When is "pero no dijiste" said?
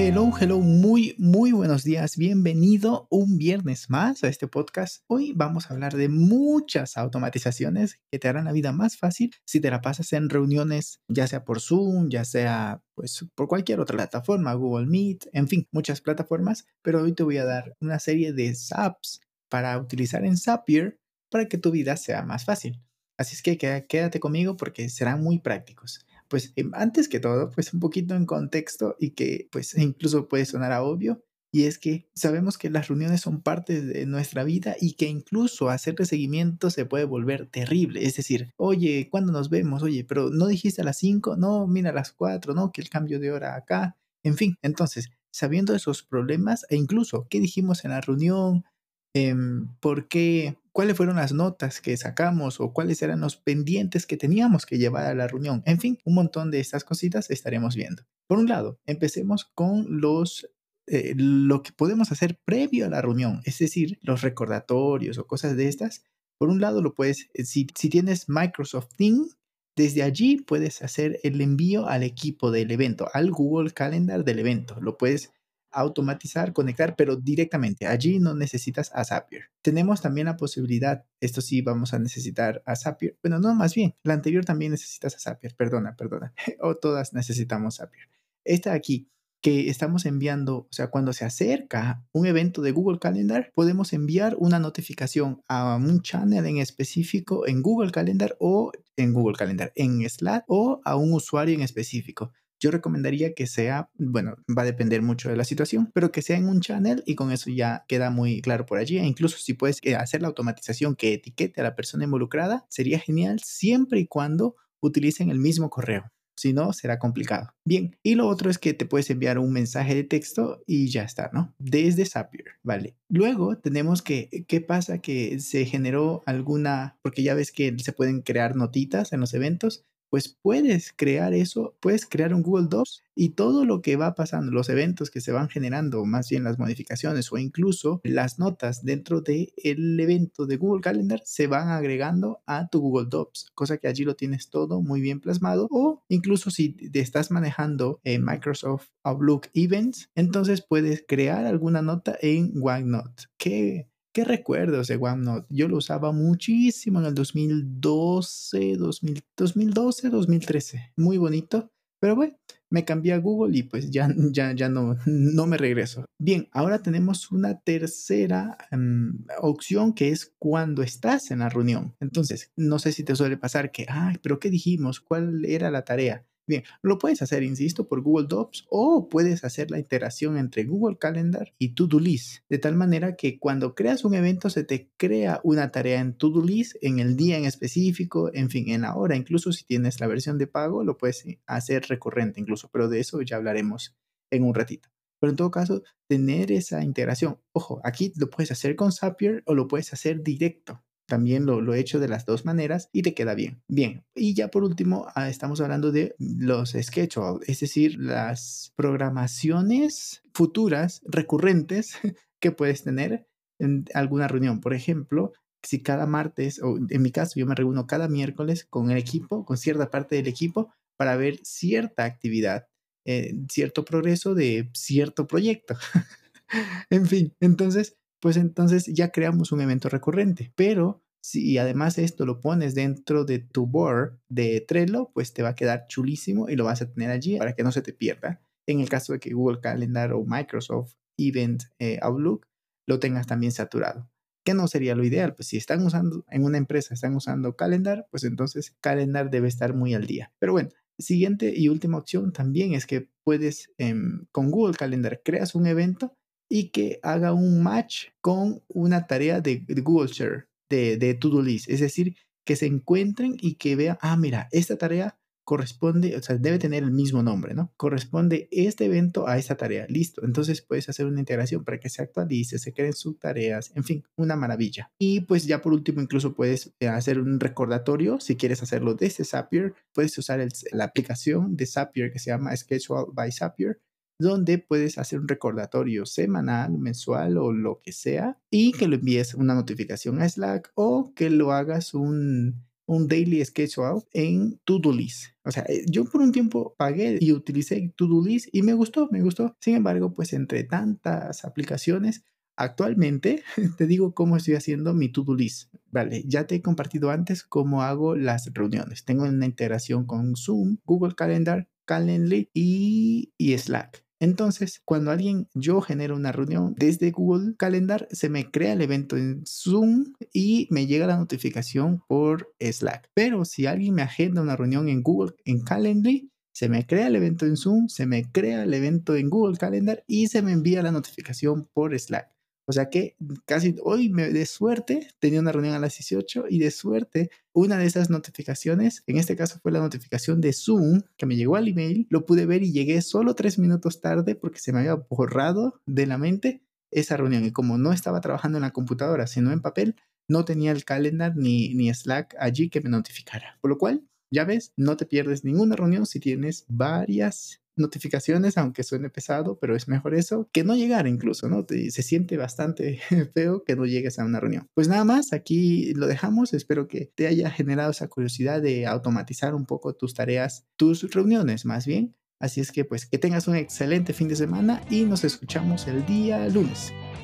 40.04-40.82